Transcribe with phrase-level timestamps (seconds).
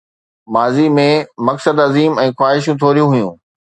[0.55, 1.05] ماضي ۾،
[1.51, 3.35] مقصد عظيم ۽ خواهشون ٿوريون هيون.